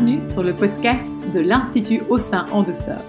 [0.00, 3.02] Bienvenue sur le podcast de l'Institut Au sein en douceur.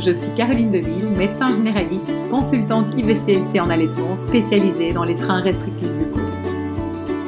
[0.00, 5.92] Je suis Caroline Deville, médecin généraliste, consultante IVCLC en allaitement spécialisée dans les freins restrictifs
[5.92, 6.20] buccaux.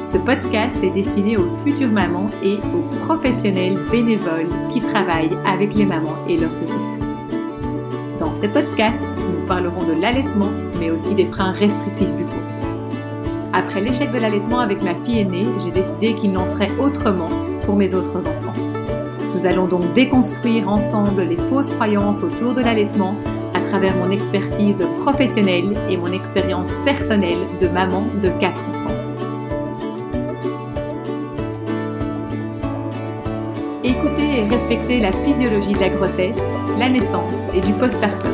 [0.01, 5.85] Ce podcast est destiné aux futures mamans et aux professionnels bénévoles qui travaillent avec les
[5.85, 7.05] mamans et leurs bébés.
[8.17, 12.31] Dans ces podcasts, nous parlerons de l'allaitement, mais aussi des freins restrictifs buccaux.
[13.53, 17.29] Après l'échec de l'allaitement avec ma fille aînée, j'ai décidé qu'il n'en serait autrement
[17.67, 18.70] pour mes autres enfants.
[19.41, 23.15] Nous allons donc déconstruire ensemble les fausses croyances autour de l'allaitement
[23.55, 28.95] à travers mon expertise professionnelle et mon expérience personnelle de maman de quatre enfants.
[33.83, 36.37] Écoutez et respectez la physiologie de la grossesse,
[36.77, 38.31] la naissance et du postpartum.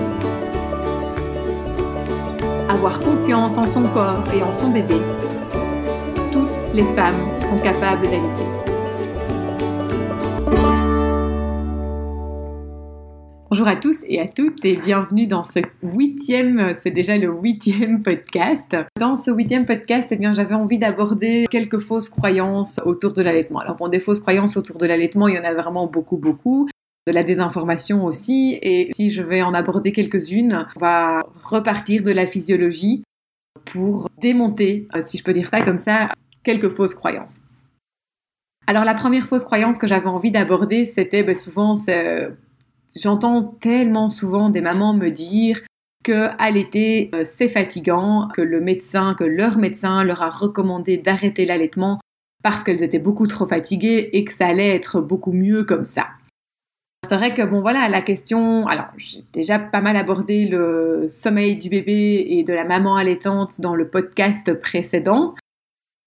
[2.67, 4.97] Avoir confiance en son corps et en son bébé.
[6.33, 8.76] Toutes les femmes sont capables d'allaiter.
[13.57, 18.03] Bonjour à tous et à toutes et bienvenue dans ce huitième, c'est déjà le huitième
[18.03, 18.77] podcast.
[18.99, 23.57] Dans ce huitième podcast, eh bien, j'avais envie d'aborder quelques fausses croyances autour de l'allaitement.
[23.57, 26.69] Alors bon, des fausses croyances autour de l'allaitement, il y en a vraiment beaucoup, beaucoup.
[27.07, 28.59] De la désinformation aussi.
[28.61, 33.01] Et si je vais en aborder quelques-unes, on va repartir de la physiologie
[33.65, 36.09] pour démonter, euh, si je peux dire ça comme ça,
[36.43, 37.41] quelques fausses croyances.
[38.67, 41.73] Alors la première fausse croyance que j'avais envie d'aborder, c'était ben, souvent
[42.95, 45.61] J'entends tellement souvent des mamans me dire
[46.03, 51.45] que allaiter euh, c'est fatigant, que le médecin, que leur médecin leur a recommandé d'arrêter
[51.45, 51.99] l'allaitement
[52.43, 56.07] parce qu'elles étaient beaucoup trop fatiguées et que ça allait être beaucoup mieux comme ça.
[57.05, 58.67] C'est vrai que bon voilà la question.
[58.67, 63.59] Alors j'ai déjà pas mal abordé le sommeil du bébé et de la maman allaitante
[63.59, 65.35] dans le podcast précédent.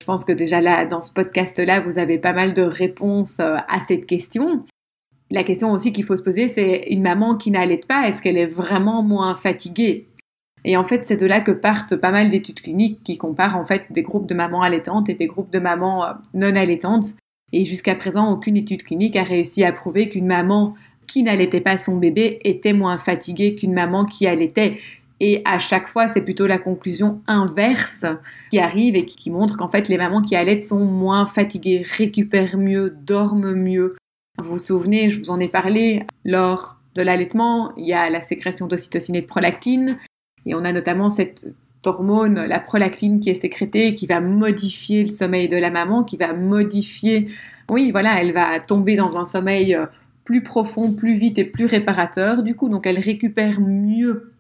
[0.01, 3.39] Je pense que déjà là dans ce podcast là vous avez pas mal de réponses
[3.41, 4.65] euh, à cette question
[5.31, 8.39] la question aussi qu'il faut se poser, c'est une maman qui n'allait pas, est-ce qu'elle
[8.39, 10.09] est vraiment moins fatiguée?
[10.65, 13.65] Et en fait, c'est de là que partent pas mal d'études cliniques qui comparent en
[13.65, 17.07] fait des groupes de mamans allaitantes et des groupes de mamans euh, non allaitantes.
[17.53, 20.75] Et jusqu'à présent, aucune étude clinique a réussi à prouver qu'une maman
[21.07, 24.79] qui n'allaitait pas son bébé était moins fatiguée qu'une maman qui allaitait.
[25.19, 28.07] Et à chaque fois, c'est plutôt la conclusion inverse
[28.51, 32.57] qui arrive et qui montre qu'en fait, les mamans qui allaitent sont moins fatiguées, récupèrent
[32.57, 33.97] mieux, dorment mieux,
[34.43, 38.23] vous vous souvenez, je vous en ai parlé, lors de l'allaitement, il y a la
[38.23, 39.99] sécrétion d'ocytocine et de prolactine,
[40.47, 41.47] et on a notamment cette
[41.85, 46.17] hormone, la prolactine, qui est sécrétée qui va modifier le sommeil de la maman, qui
[46.17, 47.29] va modifier,
[47.71, 49.87] oui, voilà, elle va tomber dans un sommeil euh,
[50.25, 54.33] plus profond, plus vite et plus réparateur, du coup, donc elle récupère mieux.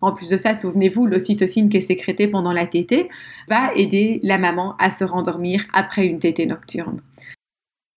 [0.00, 3.08] En plus de ça, souvenez-vous, l'ocytocine qui est sécrétée pendant la tétée
[3.48, 7.00] va aider la maman à se rendormir après une tétée nocturne.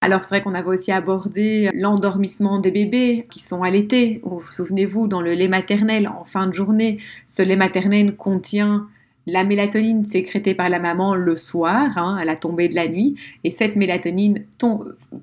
[0.08, 4.22] Alors c'est vrai qu'on avait aussi abordé l'endormissement des bébés qui sont allaités.
[4.50, 8.88] Souvenez-vous, dans le lait maternel, en fin de journée, ce lait maternel contient
[9.26, 13.18] la mélatonine sécrétée par la maman le soir, hein, à la tombée de la nuit,
[13.44, 14.46] et cette mélatonine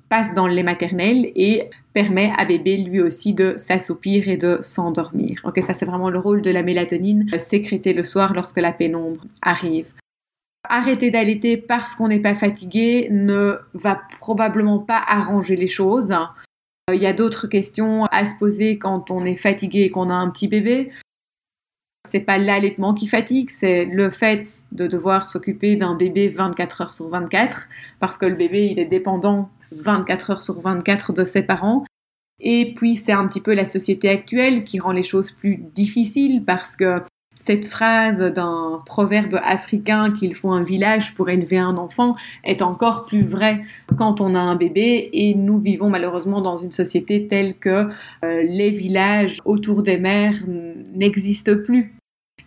[0.07, 1.63] passe dans le lait maternel et
[1.93, 5.41] permet à bébé lui aussi de s'assoupir et de s'endormir.
[5.45, 9.25] Ok, ça c'est vraiment le rôle de la mélatonine sécrétée le soir lorsque la pénombre
[9.41, 9.87] arrive.
[10.69, 16.11] Arrêter d'allaiter parce qu'on n'est pas fatigué ne va probablement pas arranger les choses.
[16.11, 20.09] Euh, il y a d'autres questions à se poser quand on est fatigué et qu'on
[20.09, 20.91] a un petit bébé.
[22.07, 26.93] C'est pas l'allaitement qui fatigue, c'est le fait de devoir s'occuper d'un bébé 24 heures
[26.93, 27.67] sur 24
[27.99, 31.83] parce que le bébé il est dépendant 24 heures sur 24 de ses parents.
[32.39, 36.43] Et puis c'est un petit peu la société actuelle qui rend les choses plus difficiles
[36.45, 37.01] parce que
[37.35, 43.05] cette phrase d'un proverbe africain qu'il faut un village pour élever un enfant est encore
[43.05, 43.63] plus vraie
[43.97, 47.89] quand on a un bébé et nous vivons malheureusement dans une société telle que
[48.23, 50.37] euh, les villages autour des mères
[50.93, 51.93] n'existent plus.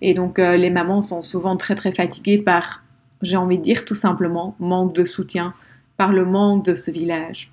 [0.00, 2.82] Et donc euh, les mamans sont souvent très très fatiguées par,
[3.21, 5.54] j'ai envie de dire tout simplement, manque de soutien,
[5.97, 7.51] par le manque de ce village.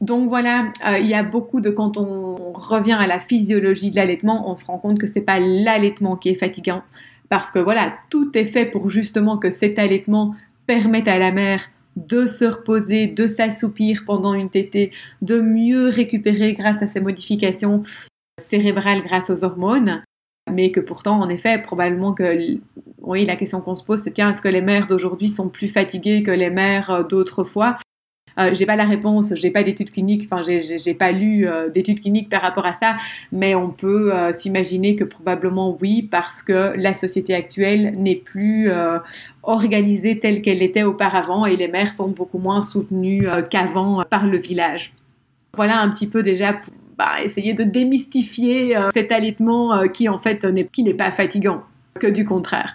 [0.00, 2.27] Donc voilà, euh, il y a beaucoup de quand on
[2.58, 6.28] revient à la physiologie de l'allaitement, on se rend compte que c'est pas l'allaitement qui
[6.28, 6.82] est fatigant.
[7.28, 10.34] Parce que voilà, tout est fait pour justement que cet allaitement
[10.66, 16.54] permette à la mère de se reposer, de s'assoupir pendant une tétée, de mieux récupérer
[16.54, 17.82] grâce à ces modifications
[18.38, 20.02] cérébrales grâce aux hormones,
[20.50, 22.58] mais que pourtant, en effet, probablement que,
[23.00, 25.68] oui, la question qu'on se pose, c'est tiens, est-ce que les mères d'aujourd'hui sont plus
[25.68, 27.76] fatiguées que les mères d'autrefois
[28.38, 32.00] euh, j'ai pas la réponse, j'ai pas d'études cliniques, enfin j'ai pas lu euh, d'études
[32.00, 32.96] cliniques par rapport à ça,
[33.32, 38.70] mais on peut euh, s'imaginer que probablement oui, parce que la société actuelle n'est plus
[39.42, 44.38] organisée telle qu'elle était auparavant et les mères sont beaucoup moins soutenues qu'avant par le
[44.38, 44.92] village.
[45.54, 50.08] Voilà un petit peu déjà pour bah, essayer de démystifier euh, cet allaitement euh, qui
[50.08, 51.62] en fait n'est pas fatigant,
[52.00, 52.74] que du contraire.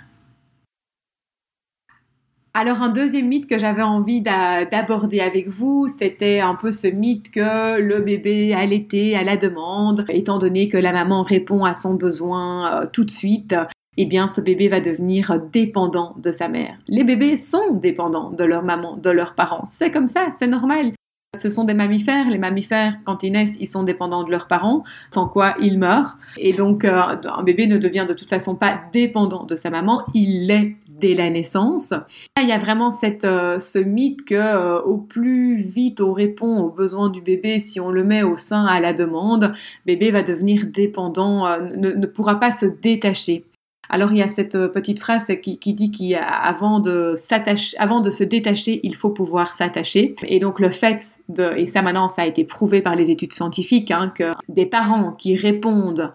[2.56, 7.32] Alors un deuxième mythe que j'avais envie d'aborder avec vous, c'était un peu ce mythe
[7.32, 11.96] que le bébé allaité à la demande, étant donné que la maman répond à son
[11.96, 13.56] besoin euh, tout de suite,
[13.98, 16.78] eh bien ce bébé va devenir dépendant de sa mère.
[16.88, 19.66] Les bébés sont dépendants de leur maman, de leurs parents.
[19.66, 20.94] C'est comme ça, c'est normal.
[21.36, 22.30] Ce sont des mammifères.
[22.30, 26.20] Les mammifères, quand ils naissent, ils sont dépendants de leurs parents, sans quoi ils meurent.
[26.38, 30.04] Et donc, euh, un bébé ne devient de toute façon pas dépendant de sa maman,
[30.14, 31.94] il l'est dès la naissance.
[32.42, 32.90] Il y a vraiment
[33.26, 37.82] euh, ce mythe que euh, au plus vite on répond aux besoins du bébé, si
[37.82, 39.54] on le met au sein à la demande,
[39.86, 43.44] bébé va devenir dépendant, euh, ne, pourra pas se détacher.
[43.90, 47.16] Alors il y a cette petite phrase qui, dit qu'avant de
[47.78, 50.16] avant de se détacher, il faut pouvoir s'attacher.
[50.26, 53.34] Et donc le fait de, et ça maintenant ça a été prouvé par les études
[53.34, 56.14] scientifiques, hein, que des parents qui répondent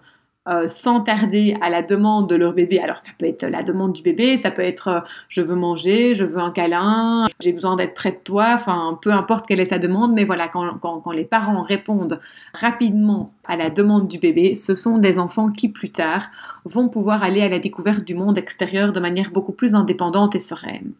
[0.49, 2.79] euh, sans tarder à la demande de leur bébé.
[2.79, 6.15] Alors ça peut être la demande du bébé, ça peut être euh, je veux manger,
[6.15, 9.65] je veux un câlin, j'ai besoin d'être près de toi, enfin peu importe quelle est
[9.65, 12.19] sa demande, mais voilà, quand, quand, les parents répondent
[12.53, 16.29] rapidement à la demande du bébé, ce sont des enfants qui plus tard
[16.65, 20.39] vont pouvoir aller à la découverte du monde extérieur de manière beaucoup plus indépendante et
[20.39, 20.93] sereine.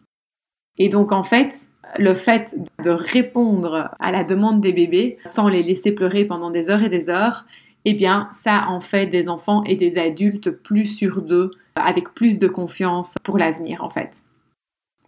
[0.78, 1.66] Et donc en fait,
[1.98, 6.70] le fait de répondre à la demande des bébés sans les laisser pleurer pendant des
[6.70, 7.46] heures et des heures,
[7.84, 12.38] eh bien, ça en fait des enfants et des adultes plus sûrs d'eux, avec plus
[12.38, 14.22] de confiance pour l'avenir, en fait.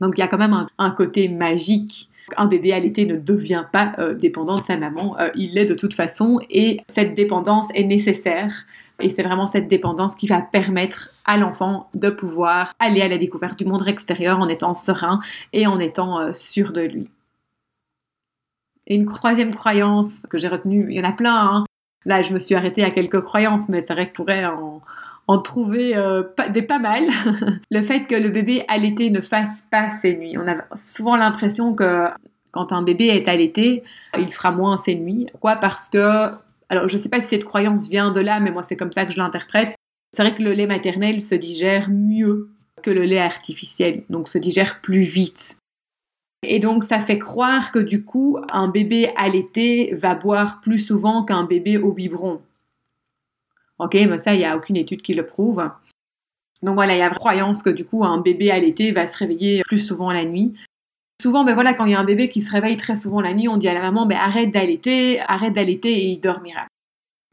[0.00, 2.08] Donc, il y a quand même un, côté magique.
[2.36, 5.74] Un bébé allaité ne devient pas euh, dépendant de sa maman, euh, il l'est de
[5.74, 8.64] toute façon, et cette dépendance est nécessaire.
[9.00, 13.18] Et c'est vraiment cette dépendance qui va permettre à l'enfant de pouvoir aller à la
[13.18, 15.18] découverte du monde extérieur en étant serein
[15.52, 17.08] et en étant euh, sûr de lui.
[18.86, 21.64] Et une troisième croyance que j'ai retenue, il y en a plein, hein,
[22.04, 24.82] Là, je me suis arrêtée à quelques croyances, mais c'est vrai que pourrait en,
[25.28, 27.04] en trouver euh, des pas mal.
[27.70, 30.36] le fait que le bébé allaité ne fasse pas ses nuits.
[30.36, 32.08] On a souvent l'impression que
[32.50, 33.82] quand un bébé est allaité,
[34.18, 35.26] il fera moins ses nuits.
[35.30, 35.56] Pourquoi?
[35.56, 36.30] Parce que,
[36.68, 38.92] alors je ne sais pas si cette croyance vient de là, mais moi c'est comme
[38.92, 39.74] ça que je l'interprète.
[40.12, 42.50] C'est vrai que le lait maternel se digère mieux
[42.82, 45.56] que le lait artificiel, donc se digère plus vite.
[46.42, 51.24] Et donc, ça fait croire que du coup, un bébé allaité va boire plus souvent
[51.24, 52.40] qu'un bébé au biberon.
[53.78, 55.68] Ok, mais ça, il n'y a aucune étude qui le prouve.
[56.62, 59.16] Donc voilà, il y a la croyance que du coup, un bébé allaité va se
[59.16, 60.54] réveiller plus souvent la nuit.
[61.20, 63.34] Souvent, ben voilà, quand il y a un bébé qui se réveille très souvent la
[63.34, 66.66] nuit, on dit à la maman, ben arrête d'allaiter, arrête d'allaiter et il dormira.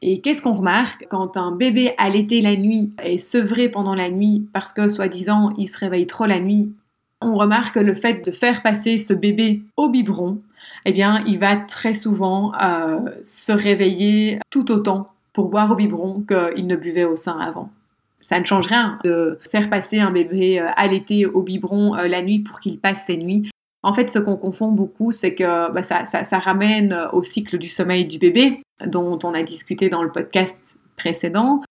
[0.02, 4.48] Et qu'est-ce qu'on remarque quand un bébé allaité la nuit est sevré pendant la nuit
[4.52, 6.72] parce que, soi-disant, il se réveille trop la nuit
[7.20, 10.40] on remarque le fait de faire passer ce bébé au biberon,
[10.84, 16.24] eh bien, il va très souvent euh, se réveiller tout autant pour boire au biberon
[16.26, 17.70] qu'il ne buvait au sein avant.
[18.22, 22.22] Ça ne change rien de faire passer un bébé euh, allaité au biberon euh, la
[22.22, 23.50] nuit pour qu'il passe ses nuits.
[23.82, 27.68] En fait, ce qu'on confond beaucoup, c'est que bah, ça, ça, ramène au cycle du
[27.68, 31.62] sommeil du bébé, dont on a discuté dans le podcast précédent.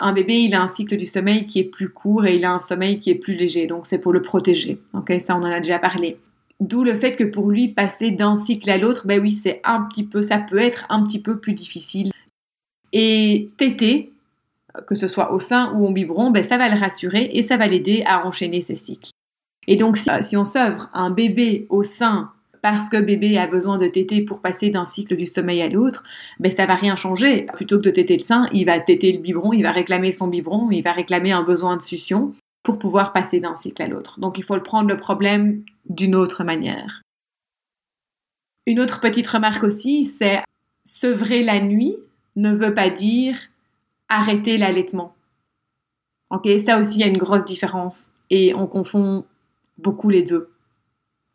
[0.00, 2.52] Un bébé, il a un cycle du sommeil qui est plus court et il a
[2.52, 4.78] un sommeil qui est plus léger, donc c'est pour le protéger.
[4.94, 6.18] Ok, ça on en a déjà parlé.
[6.60, 9.82] D'où le fait que pour lui, passer d'un cycle à l'autre, ben oui, c'est un
[9.82, 12.10] petit peu, ça peut être un petit peu plus difficile.
[12.92, 14.12] Et téter,
[14.86, 17.56] que ce soit au sein ou au biberon, ben ça va le rassurer et ça
[17.56, 19.10] va l'aider à enchaîner ses cycles.
[19.66, 23.78] Et donc, si, si on s'œuvre un bébé au sein parce que bébé a besoin
[23.78, 26.04] de téter pour passer d'un cycle du sommeil à l'autre,
[26.38, 27.46] ben ça va rien changer.
[27.54, 30.28] Plutôt que de téter le sein, il va téter le biberon, il va réclamer son
[30.28, 34.20] biberon, il va réclamer un besoin de succion pour pouvoir passer d'un cycle à l'autre.
[34.20, 37.02] Donc il faut le prendre le problème d'une autre manière.
[38.66, 40.42] Une autre petite remarque aussi, c'est
[40.84, 41.96] sevrer la nuit
[42.36, 43.38] ne veut pas dire
[44.08, 45.14] arrêter l'allaitement.
[46.30, 49.24] Ok, ça aussi il y a une grosse différence et on confond
[49.78, 50.50] beaucoup les deux.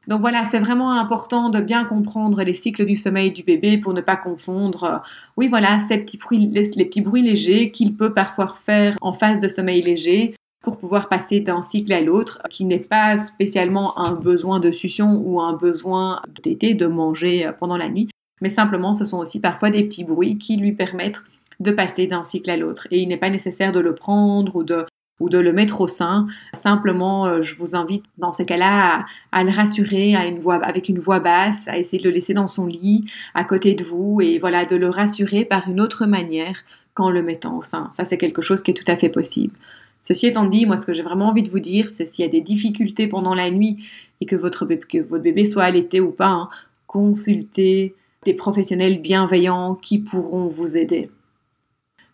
[0.08, 3.94] Donc voilà, c'est vraiment important de bien comprendre les cycles du sommeil du bébé pour
[3.94, 4.98] ne pas confondre, euh,
[5.38, 9.40] oui voilà, ces petits bruits, les, petits bruits légers qu'il peut parfois faire en phase
[9.40, 14.14] de sommeil léger pour pouvoir passer d'un cycle à l'autre, qui n'est pas spécialement un
[14.14, 18.10] besoin de succion ou un besoin d'été, de manger euh, pendant la nuit,
[18.42, 21.22] mais simplement ce sont aussi parfois des petits bruits qui lui permettent
[21.60, 22.88] de passer d'un cycle à l'autre.
[22.92, 24.86] Et il n'est pas nécessaire de le prendre ou de
[25.20, 26.28] ou de le mettre au sein.
[26.54, 31.68] Simplement, euh, je vous invite dans ces cas-là à, le rassurer avec une voix basse,
[31.68, 34.76] à essayer de le laisser dans son lit, à côté de vous, et voilà, de
[34.76, 36.58] le rassurer par une autre manière
[36.94, 37.90] qu'en le mettant au sein.
[37.92, 39.54] Ça, c'est quelque chose qui est tout à fait possible.
[40.02, 42.28] Ceci étant dit, moi, ce que j'ai vraiment envie de vous dire, c'est s'il y
[42.28, 43.84] a des difficultés pendant la nuit
[44.22, 46.50] et que votre bébé, que votre bébé soit allaité ou pas, hein,
[46.88, 51.10] consultez des professionnels bienveillants qui pourront vous aider.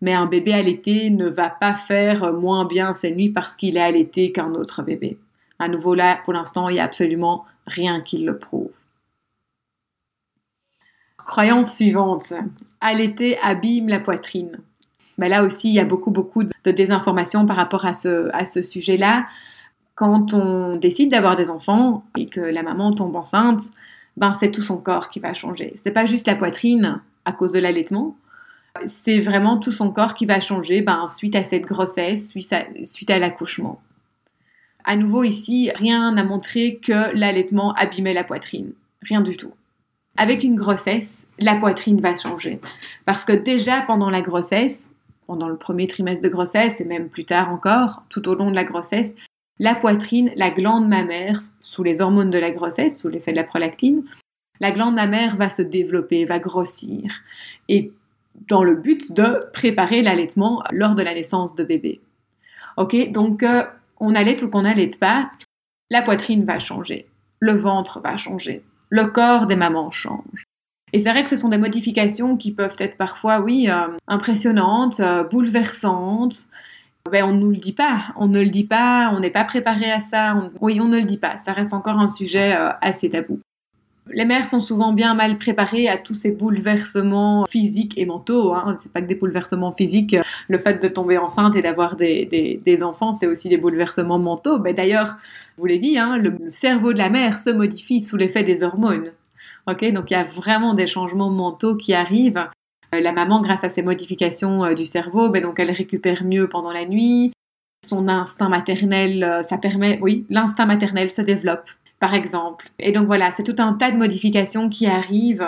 [0.02, 3.82] Mais un bébé allaité ne va pas faire moins bien ses nuits parce qu'il est
[3.82, 5.18] allaité qu'un autre bébé.
[5.60, 8.72] À nouveau là, pour l'instant, il n'y a absolument rien qui le prouve.
[11.18, 12.34] Croyance suivante.
[12.82, 14.60] Allaiter abîme la poitrine.
[15.18, 18.44] Mais là aussi, il y a beaucoup, beaucoup de désinformation par rapport à ce, à
[18.44, 19.28] ce sujet-là.
[19.94, 23.62] Quand on décide d'avoir des enfants et que la maman tombe enceinte,
[24.18, 25.74] ben c'est tout son corps qui va changer.
[25.76, 28.16] C'est pas juste la poitrine à cause de l'allaitement,
[28.86, 32.66] c'est vraiment tout son corps qui va changer ben, suite à cette grossesse, suite à,
[32.84, 33.82] suite à l'accouchement.
[34.84, 38.74] À nouveau ici, rien n'a montré que l'allaitement abîmait la poitrine.
[39.04, 39.54] Rien du tout.
[40.18, 42.60] Avec une grossesse, la poitrine va changer.
[43.06, 44.96] Parce que déjà pendant la grossesse,
[45.28, 48.56] pendant le premier trimestre de grossesse et même plus tard encore, tout au long de
[48.56, 49.16] la grossesse,
[49.60, 53.44] la poitrine, la glande mammaire, sous les hormones de la grossesse, sous l'effet de la
[53.44, 54.04] prolactine,
[54.60, 57.12] la glande mammaire va se développer, va grossir.
[57.70, 57.92] Et
[58.48, 62.02] dans le but de préparer l'allaitement lors de la naissance de bébé.
[62.78, 63.64] Ok, donc euh,
[64.00, 65.32] on allait ou qu'on n'allait pas,
[65.90, 67.08] la poitrine va changer,
[67.40, 70.46] le ventre va changer, le corps des mamans change.
[70.94, 75.00] Et c'est vrai que ce sont des modifications qui peuvent être parfois, oui, euh, impressionnantes,
[75.00, 76.50] euh, bouleversantes.
[77.10, 79.44] Ben, on ne nous le dit pas, on ne le dit pas, on n'est pas
[79.44, 80.50] préparé à ça.
[80.60, 83.40] Oui, on ne le dit pas, ça reste encore un sujet assez tabou.
[84.14, 88.54] Les mères sont souvent bien mal préparées à tous ces bouleversements physiques et mentaux.
[88.54, 88.76] Hein.
[88.78, 90.16] C'est pas que des bouleversements physiques.
[90.48, 94.60] Le fait de tomber enceinte et d'avoir des, enfants, c'est aussi des bouleversements mentaux.
[94.60, 95.18] Ben, D'ailleurs,
[95.56, 98.64] je vous l'ai dit, hein, le cerveau de la mère se modifie sous l'effet des
[98.64, 99.12] hormones.
[99.68, 102.48] donc il y a vraiment des changements mentaux qui arrivent.
[102.96, 106.50] Euh, la maman, grâce à ces modifications euh, du cerveau, ben, donc elle récupère mieux
[106.50, 107.32] pendant la nuit.
[107.86, 111.66] Son instinct maternel, euh, ça permet, oui, l'instinct maternel se développe
[112.02, 112.70] par exemple.
[112.80, 115.48] Et donc voilà, c'est tout un tas de modifications qui arrivent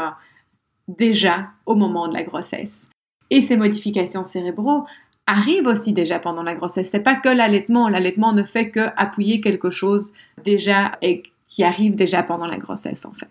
[0.88, 2.88] déjà au moment de la grossesse.
[3.32, 4.86] Et ces modifications cérébraux
[5.26, 6.90] arrivent aussi déjà pendant la grossesse.
[6.90, 7.90] C'est pas que l'allaitement.
[7.90, 13.06] L'allaitement ne fait que appuyer quelque chose déjà et qui arrive déjà pendant la grossesse
[13.06, 13.30] en fait.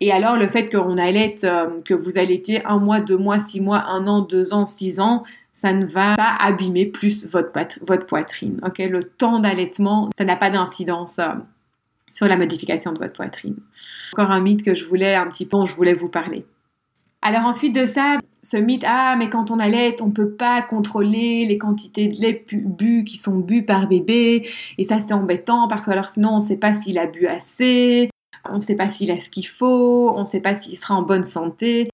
[0.00, 3.60] Et alors le fait qu'on allaite, euh, que vous allaitez un mois, deux mois, six
[3.60, 7.50] mois, un an, deux ans, six ans, ça ne va pas abîmer plus votre,
[7.84, 8.60] votre poitrine.
[8.64, 11.32] Ok, le temps d'allaitement, ça n'a pas d'incidence euh,
[12.08, 13.56] sur la modification de votre poitrine.
[14.12, 16.44] Encore un mythe que je voulais un petit peu, je voulais vous parler.
[17.20, 21.46] Alors ensuite de ça, ce mythe, ah mais quand on allait, on peut pas contrôler
[21.46, 24.48] les quantités de lait bu qui sont bu par bébé,
[24.78, 28.08] et ça c'est embêtant parce que alors sinon on sait pas s'il a bu assez,
[28.48, 31.24] on sait pas s'il a ce qu'il faut, on sait pas s'il sera en bonne
[31.24, 31.90] santé.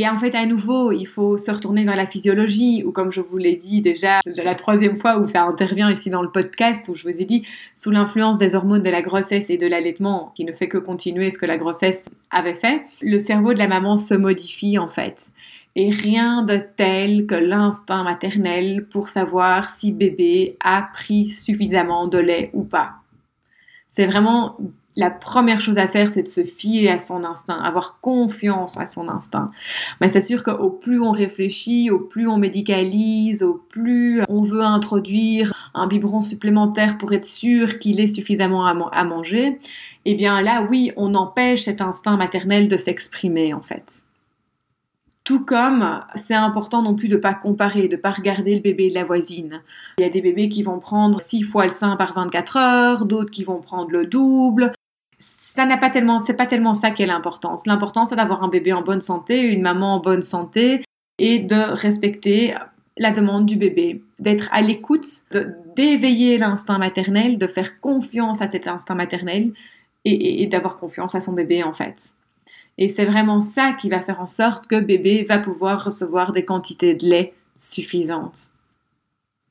[0.00, 3.20] Et en fait, à nouveau, il faut se retourner vers la physiologie, ou comme je
[3.20, 6.30] vous l'ai dit déjà, c'est déjà la troisième fois où ça intervient ici dans le
[6.30, 9.66] podcast, où je vous ai dit, sous l'influence des hormones de la grossesse et de
[9.66, 13.58] l'allaitement, qui ne fait que continuer ce que la grossesse avait fait, le cerveau de
[13.58, 15.32] la maman se modifie en fait.
[15.74, 22.18] Et rien de tel que l'instinct maternel pour savoir si bébé a pris suffisamment de
[22.18, 22.92] lait ou pas.
[23.88, 24.58] C'est vraiment
[24.98, 28.86] la première chose à faire, c'est de se fier à son instinct, avoir confiance à
[28.86, 29.52] son instinct.
[30.00, 34.64] Mais c'est sûr qu'au plus on réfléchit, au plus on médicalise, au plus on veut
[34.64, 39.60] introduire un biberon supplémentaire pour être sûr qu'il ait suffisamment à, manger,
[40.04, 44.02] eh bien là, oui, on empêche cet instinct maternel de s'exprimer en fait.
[45.22, 48.60] Tout comme c'est important non plus de ne pas comparer, de ne pas regarder le
[48.60, 49.62] bébé de la voisine.
[49.98, 53.04] Il y a des bébés qui vont prendre 6 fois le sein par 24 heures,
[53.04, 54.72] d'autres qui vont prendre le double,
[55.54, 57.64] ça n'a pas tellement, c'est pas tellement ça qui est l'importance.
[57.66, 60.84] L'importance, c'est d'avoir un bébé en bonne santé, une maman en bonne santé
[61.18, 62.54] et de respecter
[62.98, 65.06] la demande du bébé, d'être à l'écoute,
[65.74, 69.52] d'éveiller l'instinct maternel, de faire confiance à cet instinct maternel
[70.04, 72.12] et, et d'avoir confiance à son bébé en fait.
[72.76, 76.44] Et c'est vraiment ça qui va faire en sorte que bébé va pouvoir recevoir des
[76.44, 78.50] quantités de lait suffisantes.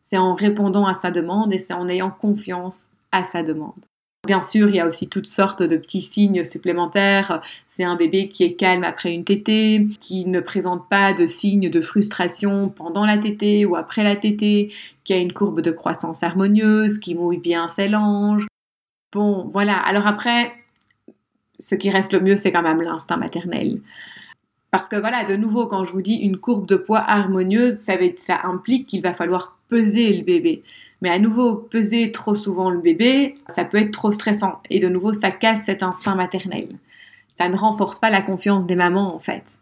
[0.04, 3.84] C'est en répondant à sa demande et c'est en ayant confiance à sa demande.
[4.28, 7.42] Bien sûr, il y a aussi toutes sortes de petits signes supplémentaires.
[7.70, 11.70] C'est un bébé qui est calme après une tétée, qui ne présente pas de signes
[11.70, 14.74] de frustration pendant la tétée ou après la tétée,
[15.06, 18.46] qui a une courbe de croissance harmonieuse, qui mouille bien ses langes.
[19.14, 19.78] Bon, voilà.
[19.78, 20.52] Alors après,
[21.58, 23.80] ce qui reste le mieux, c'est quand même l'instinct maternel.
[24.72, 27.94] Parce que voilà, de nouveau, quand je vous dis une courbe de poids harmonieuse, ça,
[28.18, 30.64] ça implique qu'il va falloir peser le bébé.
[31.02, 34.62] Mais à nouveau, peser trop souvent le bébé, ça peut être trop stressant.
[34.70, 36.70] Et de nouveau, ça casse cet instinct maternel.
[37.32, 39.62] Ça ne renforce pas la confiance des mamans, en fait.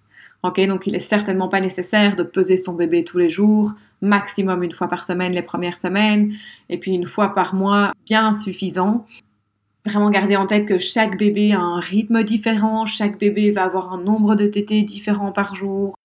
[0.67, 4.73] Donc il est certainement pas nécessaire de peser son bébé tous les jours, maximum une
[4.73, 6.33] fois par semaine les premières semaines,
[6.69, 9.05] et puis une fois par mois, bien suffisant.
[9.85, 13.93] Vraiment garder en tête que chaque bébé a un rythme différent, chaque bébé va avoir
[13.93, 15.95] un nombre de tétés différents par jour.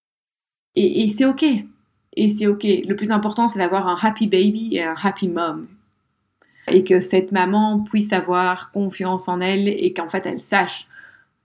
[0.76, 1.44] Et c'est ok.
[2.16, 2.64] Et c'est ok.
[2.64, 5.66] Le plus important, c'est d'avoir un happy baby et un happy mom.
[6.68, 10.86] Et que cette maman puisse avoir confiance en elle et qu'en fait elle sache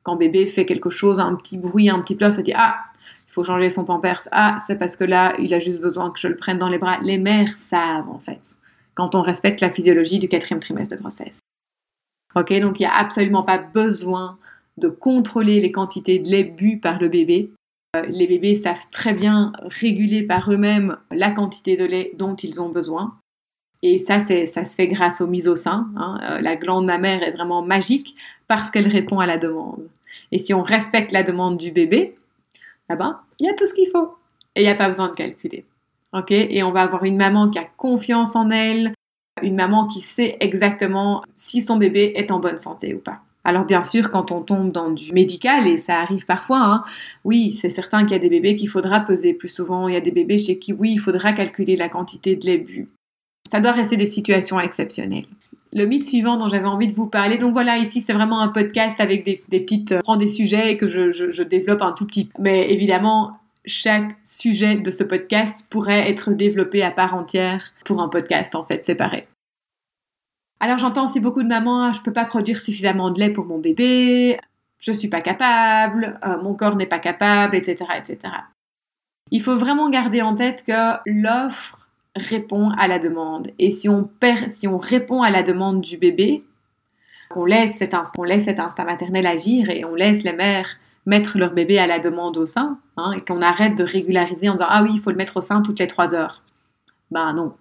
[0.03, 2.77] quand bébé fait quelque chose, un petit bruit, un petit pleur, ça dit Ah,
[3.27, 4.21] il faut changer son pampers.
[4.31, 6.77] Ah, c'est parce que là, il a juste besoin que je le prenne dans les
[6.77, 6.99] bras.
[7.01, 8.57] Les mères savent en fait
[8.93, 11.39] quand on respecte la physiologie du quatrième trimestre de grossesse.
[12.35, 14.37] Ok, donc il n'y a absolument pas besoin
[14.77, 17.49] de contrôler les quantités de lait bu par le bébé.
[17.95, 22.61] Euh, les bébés savent très bien réguler par eux-mêmes la quantité de lait dont ils
[22.61, 23.15] ont besoin.
[23.81, 25.87] Et ça, ça se fait grâce au mise au sein.
[26.23, 28.15] Euh, la glande mammaire est vraiment magique
[28.47, 29.87] parce qu'elle répond à la demande.
[30.31, 32.15] Et si on respecte la demande du bébé,
[32.89, 34.15] là-bas, il y a tout ce qu'il faut.
[34.55, 35.65] Et il n'y a pas besoin de calculer.
[36.29, 38.93] Et on va avoir une maman qui a confiance en elle,
[39.43, 43.24] une maman qui sait exactement si son bébé est en bonne santé ou pas.
[43.45, 46.83] Alors bien sûr, quand on tombe dans du médical, et ça arrive parfois, hein,
[47.23, 49.97] oui, c'est certain qu'il y a des bébés qu'il faudra peser plus souvent, il y
[49.97, 52.89] a des bébés chez qui, oui, il faudra calculer la quantité de bu.
[53.49, 55.27] Ça doit rester des situations exceptionnelles.
[55.73, 58.47] Le mythe suivant dont j'avais envie de vous parler, donc voilà, ici c'est vraiment un
[58.47, 59.91] podcast avec des, petites...
[59.91, 62.41] Euh, prends des sujets que je, je développe un tout petit peu.
[62.41, 68.09] Mais évidemment, chaque sujet de ce podcast pourrait être développé à part entière pour un
[68.09, 69.27] podcast en fait séparé.
[70.59, 73.59] Alors j'entends aussi beaucoup de mamans, je peux pas produire suffisamment de lait pour mon
[73.59, 74.39] bébé,
[74.79, 78.33] je suis pas capable, euh, mon corps n'est pas capable, etc., etc.
[79.31, 83.51] Il faut vraiment garder en tête que l'offre répond à la demande.
[83.59, 84.09] Et si on,
[84.47, 86.43] si on répond à la demande du bébé,
[87.29, 91.37] qu'on laisse, cet instinct, laisse cet instinct maternel agir et on laisse les mères mettre
[91.37, 94.67] leur bébé à la demande au sein, hein, et qu'on arrête de régulariser en disant
[94.69, 96.41] ah oui, il faut le mettre au sein toutes les trois heures.
[97.11, 97.53] Ben non.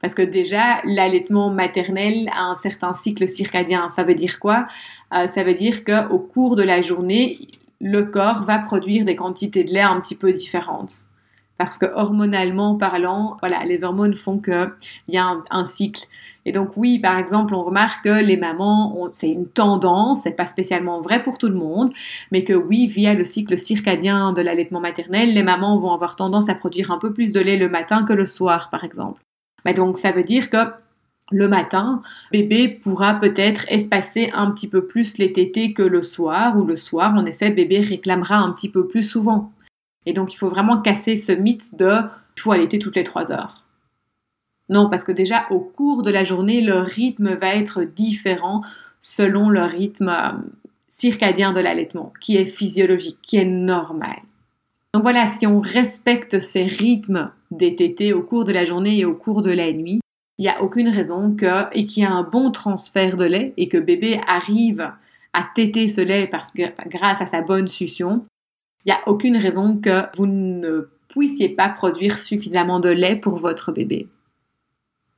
[0.00, 3.88] Parce que déjà, l'allaitement maternel a un certain cycle circadien.
[3.88, 4.66] Ça veut dire quoi?
[5.14, 7.38] Euh, Ça veut dire qu'au cours de la journée,
[7.80, 11.10] le corps va produire des quantités de lait un petit peu différentes
[11.60, 14.72] parce que hormonalement parlant, voilà, les hormones font qu'il
[15.08, 16.06] y a un, cycle.
[16.46, 20.46] Et donc oui, par exemple, on remarque que les mamans, c'est une tendance, c'est pas
[20.46, 21.92] spécialement vrai pour tout le monde,
[22.32, 26.48] mais que oui, via le cycle circadien de l'allaitement maternel, les mamans vont avoir tendance
[26.48, 29.20] à produire un peu plus de lait le matin que le soir, par exemple.
[29.64, 30.58] Donc ça veut dire que
[31.30, 36.56] le matin, bébé pourra peut-être espacer un petit peu plus les tétés que le soir,
[36.56, 39.52] ou le soir, en effet, bébé réclamera un petit peu plus souvent.
[40.06, 42.00] Et donc, il faut vraiment casser ce mythe de
[42.36, 43.64] il faut allaiter toutes les trois heures.
[44.70, 48.62] Non, parce que déjà, au cours de la journée, le rythme va être différent
[49.02, 50.32] selon le rythme euh,
[50.88, 54.16] circadien de l'allaitement, qui est physiologique, qui est normal.
[54.92, 59.04] Donc voilà, si on respecte ces rythmes des tétés au cours de la journée et
[59.04, 60.00] au cours de la nuit,
[60.38, 63.52] il n'y a aucune raison que, et qu'il y a un bon transfert de lait
[63.56, 64.90] et que bébé arrive
[65.32, 66.28] à téter ce lait
[66.86, 68.24] grâce à sa bonne succion,
[68.84, 73.36] il n'y a aucune raison que vous ne puissiez pas produire suffisamment de lait pour
[73.38, 74.08] votre bébé.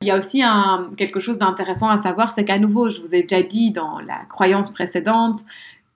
[0.03, 0.43] Il y a aussi
[0.99, 4.25] quelque chose d'intéressant à savoir, c'est qu'à nouveau, je vous ai déjà dit dans la
[4.29, 5.39] croyance précédente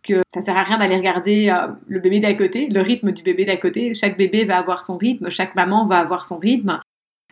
[0.06, 3.22] que ça sert à rien d'aller regarder euh, le bébé d'à côté, le rythme du
[3.22, 3.94] bébé d'à côté.
[3.94, 6.80] Chaque bébé va avoir son rythme, chaque maman va avoir son rythme.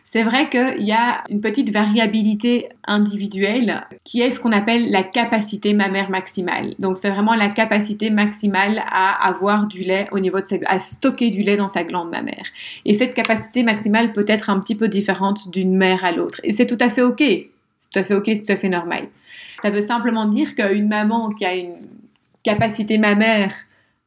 [0.07, 5.01] C'est vrai qu'il y a une petite variabilité individuelle qui est ce qu'on appelle la
[5.01, 6.75] capacité mammaire maximale.
[6.77, 10.77] Donc c'est vraiment la capacité maximale à avoir du lait au niveau de sa, à
[10.77, 12.45] stocker du lait dans sa glande mammaire.
[12.85, 16.39] Et cette capacité maximale peut être un petit peu différente d'une mère à l'autre.
[16.43, 17.23] Et c'est tout à fait ok.
[17.79, 19.07] C'est tout à fait ok, c'est tout à fait normal.
[19.63, 21.77] Ça veut simplement dire qu'une maman qui a une
[22.45, 23.53] capacité mammaire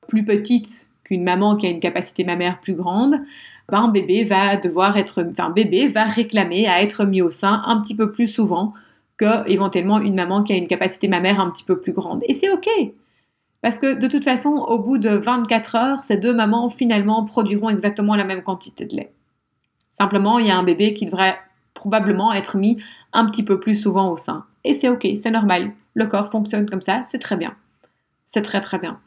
[0.07, 3.21] plus petite qu'une maman qui a une capacité mammaire plus grande,
[3.69, 7.63] ben, un bébé va devoir être, enfin, bébé va réclamer à être mis au sein
[7.67, 8.73] un petit peu plus souvent
[9.19, 12.23] que éventuellement une maman qui a une capacité mammaire un petit peu plus grande.
[12.27, 12.69] Et c'est ok.
[13.61, 17.69] Parce que de toute façon, au bout de 24 heures, ces deux mamans finalement produiront
[17.69, 19.13] exactement la même quantité de lait.
[19.91, 21.37] Simplement, il y a un bébé qui devrait
[21.75, 22.79] probablement être mis
[23.13, 24.45] un petit peu plus souvent au sein.
[24.63, 25.73] Et c'est ok, c'est normal.
[25.95, 27.57] Le corps fonctionne comme ça, c'est très bien.
[28.29, 29.01] C'est très très bien.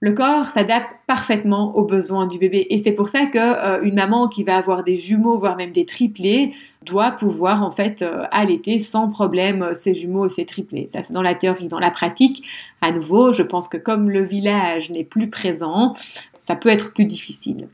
[0.00, 3.96] Le corps s'adapte parfaitement aux besoins du bébé et c'est pour ça que euh, une
[3.96, 8.24] maman qui va avoir des jumeaux voire même des triplés doit pouvoir en fait euh,
[8.30, 10.86] allaiter sans problème euh, ses jumeaux et ses triplés.
[10.86, 12.44] Ça c'est dans la théorie, dans la pratique,
[12.80, 15.94] à nouveau, je pense que comme le village n'est plus présent,
[16.32, 17.68] ça peut être plus difficile.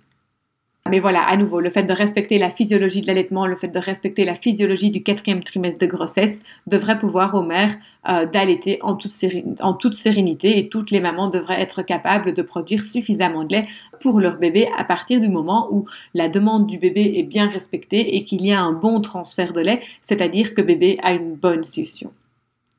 [0.91, 3.79] Mais voilà, à nouveau, le fait de respecter la physiologie de l'allaitement, le fait de
[3.79, 7.75] respecter la physiologie du quatrième trimestre de grossesse devrait pouvoir aux mères
[8.07, 13.45] euh, d'allaiter en, toute sérénité et toutes les mamans devraient être capables de produire suffisamment
[13.45, 13.69] de lait
[14.01, 18.17] pour leur bébé à partir du moment où la demande du bébé est bien respectée
[18.17, 21.65] et qu'il y a un bon transfert de lait, c'est-à-dire que bébé a une bonne
[21.65, 22.13] succion.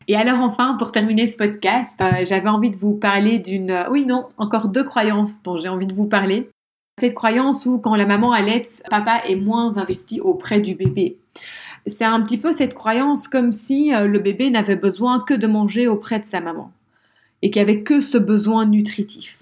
[0.08, 3.72] Et alors enfin, pour terminer ce podcast, euh, j'avais envie de vous parler d'une...
[3.72, 6.48] Euh, oui, non, encore deux croyances dont j'ai envie de vous parler.
[6.98, 11.18] Cette croyance où quand la maman allait, papa est moins investi auprès du bébé.
[11.88, 15.46] C'est un petit peu cette croyance comme si euh, le bébé n'avait besoin que de
[15.46, 16.72] manger auprès de sa maman
[17.42, 19.38] et qu'il n'y avait que ce besoin nutritif.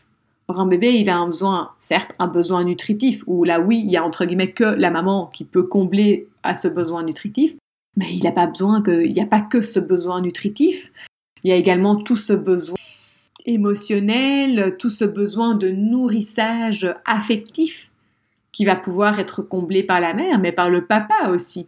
[0.48, 3.92] Or, un bébé, il a un besoin, certes, un besoin nutritif, où là, oui, il
[3.92, 7.54] y a entre guillemets que la maman qui peut combler à ce besoin nutritif,
[7.96, 10.92] mais il n'a pas besoin que, il n'y a pas que ce besoin nutritif,
[11.44, 12.78] il y a également tout ce besoin
[13.46, 17.90] émotionnel, tout ce besoin de nourrissage affectif
[18.52, 21.68] qui va pouvoir être comblé par la mère, mais par le papa aussi.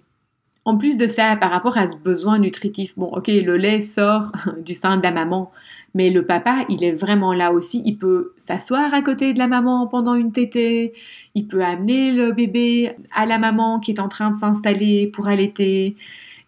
[0.63, 4.31] En plus de ça, par rapport à ce besoin nutritif, bon, ok, le lait sort
[4.65, 5.51] du sein de la maman,
[5.93, 7.81] mais le papa, il est vraiment là aussi.
[7.85, 10.93] Il peut s'asseoir à côté de la maman pendant une tétée.
[11.35, 15.27] Il peut amener le bébé à la maman qui est en train de s'installer pour
[15.27, 15.95] allaiter.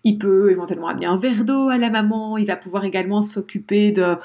[0.03, 2.37] Il peut éventuellement amener un verre d'eau à la maman.
[2.37, 4.15] Il va pouvoir également s'occuper de...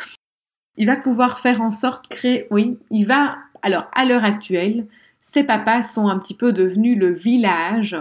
[0.77, 2.47] Il va pouvoir faire en sorte créer...
[2.51, 3.37] Oui, il va...
[3.63, 4.87] Alors, à l'heure actuelle,
[5.21, 7.97] ces papas sont un petit peu devenus le village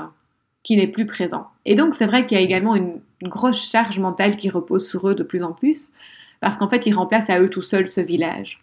[0.64, 1.48] qui n'est plus présent.
[1.66, 5.08] Et donc, c'est vrai qu'il y a également une grosse charge mentale qui repose sur
[5.10, 5.92] eux de plus en plus
[6.42, 8.60] parce qu'en fait, ils remplacent à eux tout seuls ce village.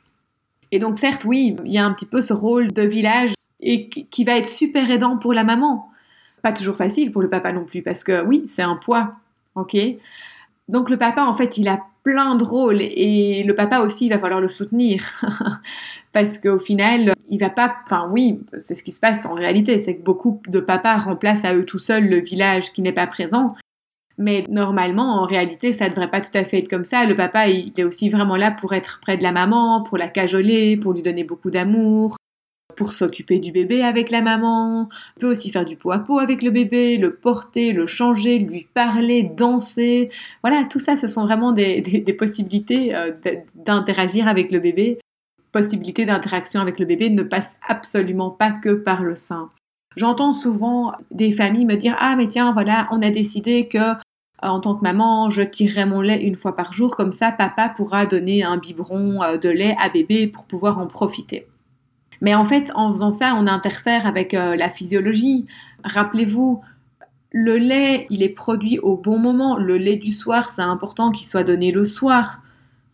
[0.73, 3.89] Et donc, certes, oui, il y a un petit peu ce rôle de village et
[3.89, 5.91] qui va être super aidant pour la maman.
[6.43, 9.15] Pas toujours facile pour le papa non plus, parce que oui, c'est un poids,
[9.55, 9.77] ok?
[10.69, 14.09] Donc le papa, en fait, il a plein de rôles et le papa aussi, il
[14.09, 15.03] va falloir le soutenir.
[16.15, 17.77] parce qu'au final, il va pas...
[17.85, 21.45] Enfin oui, c'est ce qui se passe en réalité, c'est que beaucoup de papas remplacent
[21.45, 23.55] à eux tout seuls le village qui n'est pas présent.
[24.17, 27.05] Mais normalement, en réalité, ça ne devrait pas tout à fait être comme ça.
[27.05, 30.09] Le papa, il est aussi vraiment là pour être près de la maman, pour la
[30.09, 32.17] cajoler, pour lui donner beaucoup d'amour,
[32.79, 34.89] pour s'occuper du bébé avec la maman,
[35.19, 38.69] peut aussi faire du pot à pot avec le bébé, le porter, le changer, lui
[38.73, 40.11] parler, danser.
[40.45, 41.83] Voilà, tout ça, ce sont vraiment des,
[42.19, 43.11] possibilités euh,
[43.57, 45.01] d'interagir avec le bébé.
[45.51, 49.51] Possibilité d'interaction avec le bébé ne passe absolument pas que par le sein.
[49.97, 53.95] J'entends souvent des familles me dire Ah, mais tiens, voilà, on a décidé que euh,
[54.41, 57.71] en tant que maman, je tirerai mon lait une fois par jour, comme ça papa
[57.71, 61.49] pourra donner un biberon euh, de lait à bébé pour pouvoir en profiter.
[62.21, 65.47] Mais en fait, en faisant ça, on interfère avec euh, la physiologie.
[65.85, 66.63] Rappelez-vous,
[67.31, 69.57] le lait, il est produit au bon moment.
[69.57, 72.43] Le lait du soir, c'est important qu'il soit donné le soir.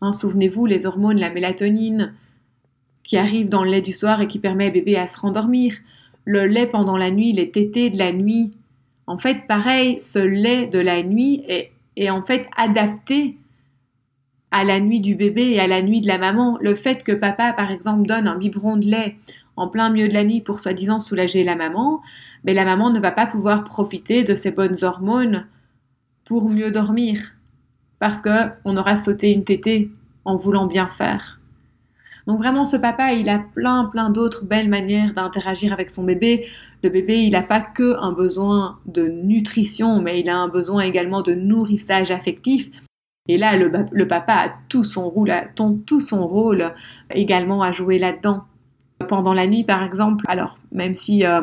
[0.01, 2.13] Hein, souvenez-vous, les hormones, la mélatonine,
[3.05, 5.75] qui arrivent dans le lait du soir et qui permet à bébé à se rendormir.
[6.25, 8.53] Le lait pendant la nuit, les tétés de la nuit,
[9.07, 13.37] en fait, pareil, ce lait de la nuit est, en fait adapté
[14.55, 16.59] à la nuit du bébé et à la nuit de la maman.
[16.61, 19.17] Le fait que papa, par exemple, donne un biberon de lait
[19.57, 22.01] en plein milieu de la nuit pour soi-disant soulager la maman,
[22.45, 25.47] mais la maman ne va pas pouvoir profiter de ses bonnes hormones
[26.25, 27.21] pour mieux dormir
[27.99, 28.31] parce que
[28.65, 29.91] on aura sauté une tétée
[30.25, 31.41] en voulant bien faire.
[32.29, 36.47] Donc vraiment, ce papa, il a plein, plein d'autres belles manières d'interagir avec son bébé.
[36.85, 40.83] Le bébé, il n'a pas que un besoin de nutrition, mais il a un besoin
[40.83, 42.71] également de nourrissage affectif.
[43.27, 46.75] Et là, le, papa a tout son rôle, a tout son rôle
[47.11, 48.45] également à jouer là-dedans.
[49.09, 51.41] Pendant la nuit, par exemple, alors même si euh,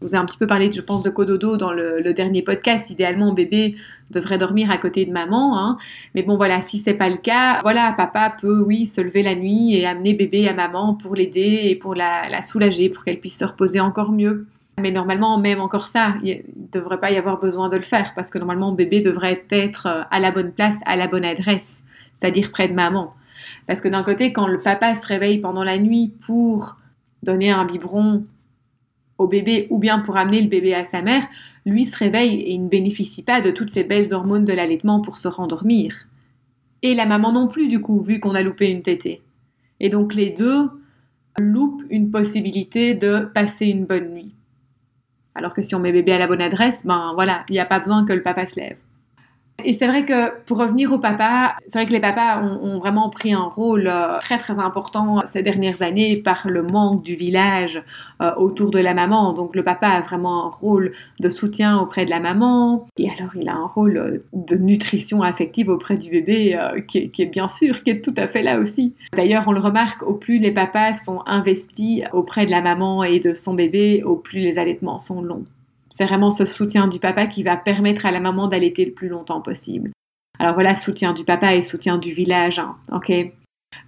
[0.00, 2.88] je vous ai un petit peu parlé, je pense, de cododo dans le, dernier podcast.
[2.90, 3.74] Idéalement, bébé
[4.10, 5.58] devrait dormir à côté de maman.
[5.58, 5.76] Hein.
[6.14, 9.34] Mais bon, voilà, si c'est pas le cas, voilà, papa peut, oui, se lever la
[9.34, 13.38] nuit et amener bébé à maman pour l'aider et pour la, soulager, pour qu'elle puisse
[13.38, 14.46] se reposer encore mieux.
[14.78, 18.12] Mais normalement, même encore ça, il ne devrait pas y avoir besoin de le faire
[18.14, 21.84] parce que normalement, bébé devrait être euh, à la bonne place, à la bonne adresse,
[22.14, 23.14] c'est-à-dire près de maman.
[23.66, 26.78] Parce que d'un côté, quand le papa se réveille pendant la nuit pour
[27.22, 28.24] donner un biberon
[29.18, 31.26] au bébé ou bien pour amener le bébé à sa mère,
[31.66, 35.18] lui se réveille et ne bénéficie pas de toutes ces belles hormones de l'allaitement pour
[35.18, 35.94] se rendormir.
[36.82, 39.20] Et la maman non plus, du coup, vu qu'on a loupé une tétée.
[39.80, 40.70] Et donc les deux
[41.38, 44.34] loupent une possibilité de passer une bonne nuit.
[45.38, 47.64] Alors que si on met bébé à la bonne adresse, ben voilà, il n'y a
[47.64, 48.76] pas besoin que le papa se lève.
[49.64, 53.10] Et c'est vrai que pour revenir au papa, c'est vrai que les papas ont, vraiment
[53.10, 57.82] pris un rôle euh, très très important ces dernières années par le manque du village
[58.22, 59.32] euh, autour de la maman.
[59.32, 63.34] Donc le papa a vraiment un rôle de soutien auprès de la maman et alors
[63.34, 67.48] il a un rôle euh, de nutrition affective auprès du bébé qui, qui, est bien
[67.48, 68.94] sûr, qui est tout à fait là aussi.
[69.12, 73.18] D'ailleurs on le remarque, au plus les papas sont investis auprès de la maman et
[73.18, 75.44] de son bébé, au plus les allaitements sont longs.
[75.98, 79.08] C'est vraiment ce soutien du papa qui va permettre à la maman d'allaiter le plus
[79.08, 79.90] longtemps possible.
[80.38, 82.76] Alors voilà, soutien du papa et soutien du village, hein,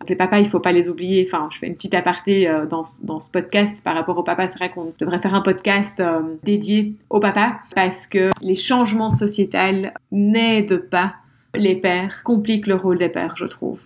[0.08, 1.24] les papas, il faut pas les oublier.
[1.24, 4.48] Enfin, je fais une petite aparté euh, dans, ce podcast par rapport au papa.
[4.48, 9.10] C'est vrai qu'on devrait faire un podcast euh, dédié au papa parce que les changements
[9.10, 11.14] sociétals n'aident pas
[11.54, 13.78] les pères compliquent le rôle des pères, je trouve.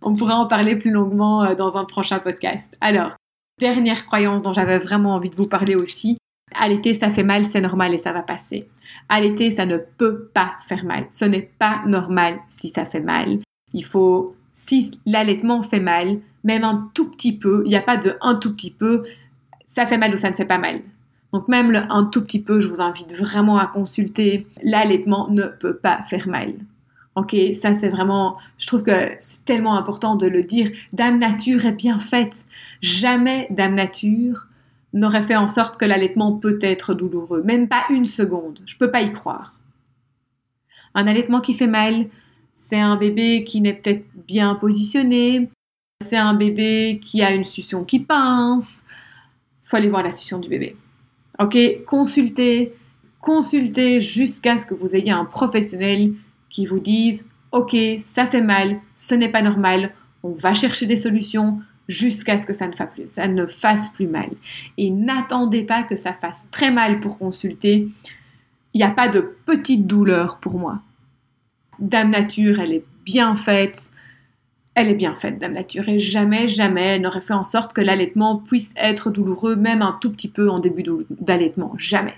[0.00, 2.74] On pourra en parler plus longuement euh, dans un prochain podcast.
[2.80, 3.16] Alors,
[3.60, 6.16] dernière croyance dont j'avais vraiment envie de vous parler aussi.
[6.54, 8.68] Allaiter, ça fait mal, c'est normal et ça va passer.
[9.08, 11.06] Allaiter, ça ne peut pas faire mal.
[11.10, 13.38] Ce n'est pas normal si ça fait mal.
[13.72, 17.96] Il faut, si l'allaitement fait mal, même un tout petit peu, il n'y a pas
[17.96, 19.04] de un tout petit peu,
[19.66, 20.80] ça fait mal ou ça ne fait pas mal.
[21.32, 24.46] Donc même le un tout petit peu, je vous invite vraiment à consulter.
[24.62, 26.54] L'allaitement ne peut pas faire mal.
[27.16, 30.70] Ok, ça c'est vraiment, je trouve que c'est tellement important de le dire.
[30.92, 32.46] Dame Nature est bien faite.
[32.80, 34.46] Jamais Dame Nature
[34.92, 37.42] n'aurait fait en sorte que l'allaitement peut être douloureux.
[37.42, 38.60] Même pas une seconde.
[38.66, 39.54] Je peux pas y croire.
[40.94, 42.06] Un allaitement qui fait mal,
[42.54, 45.50] c'est un bébé qui n'est peut-être bien positionné.
[46.02, 48.84] C'est un bébé qui a une succion qui pince.
[49.64, 50.76] Faut aller voir la succion du bébé.
[51.38, 52.74] Ok, consultez,
[53.20, 56.12] consultez jusqu'à ce que vous ayez un professionnel
[56.50, 60.96] qui vous dise Ok, ça fait mal, ce n'est pas normal, on va chercher des
[60.96, 64.28] solutions jusqu'à ce que ça ne, fasse plus, ne fasse plus mal.
[64.76, 67.88] Et n'attendez pas que ça fasse très mal pour consulter.
[68.74, 70.80] Il n'y a pas de petite douleur pour moi.
[71.78, 73.90] Dame Nature, elle est bien faite.
[74.74, 77.80] Elle est bien faite, Dame Nature, et jamais, jamais elle n'aurait fait en sorte que
[77.80, 81.72] l'allaitement puisse être douloureux, même un tout petit peu en début d'allaitement.
[81.78, 82.14] Jamais.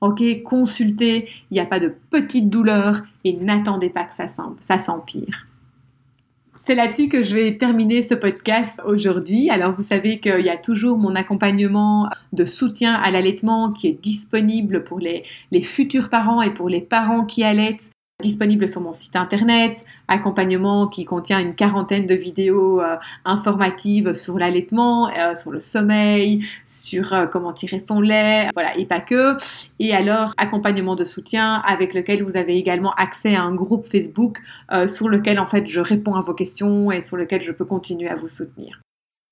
[0.00, 5.49] Ok, consultez, il n'y a pas de petite douleur et n'attendez pas que ça s'empire.
[6.66, 9.48] C'est là-dessus que je vais terminer ce podcast aujourd'hui.
[9.48, 14.00] Alors vous savez qu'il y a toujours mon accompagnement de soutien à l'allaitement qui est
[14.00, 15.24] disponible pour les,
[15.62, 17.90] futurs parents et pour les parents qui allaitent
[18.20, 24.38] disponible sur mon site internet, accompagnement qui contient une quarantaine de vidéos euh, informatives sur
[24.38, 29.36] l'allaitement, euh, sur le sommeil, sur euh, comment tirer son lait, voilà, et pas que.
[29.78, 34.38] Et alors, accompagnement de soutien avec lequel vous avez également accès à un groupe Facebook
[34.88, 38.08] sur lequel en fait je réponds à vos questions et sur lequel je peux continuer
[38.08, 38.80] à vous soutenir.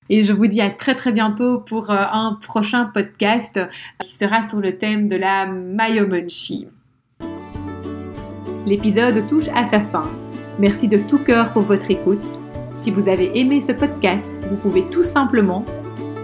[0.09, 3.59] Et je vous dis à très très bientôt pour un prochain podcast
[4.01, 6.67] qui sera sur le thème de la Mayomunchi.
[8.65, 10.09] L'épisode touche à sa fin.
[10.59, 12.25] Merci de tout cœur pour votre écoute.
[12.75, 15.65] Si vous avez aimé ce podcast, vous pouvez tout simplement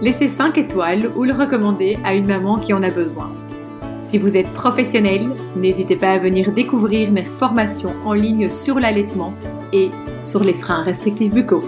[0.02, 3.32] laisser 5 étoiles ou le recommander à une maman qui en a besoin.
[4.00, 9.32] Si vous êtes professionnel, n'hésitez pas à venir découvrir mes formations en ligne sur l'allaitement
[9.72, 11.64] et sur les freins restrictifs buccaux.